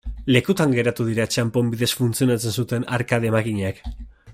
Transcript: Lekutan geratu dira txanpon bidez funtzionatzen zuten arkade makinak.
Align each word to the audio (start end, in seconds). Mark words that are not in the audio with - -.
Lekutan 0.35 0.71
geratu 0.77 1.05
dira 1.09 1.27
txanpon 1.35 1.71
bidez 1.75 1.91
funtzionatzen 2.01 2.59
zuten 2.63 2.91
arkade 2.99 3.39
makinak. 3.41 3.89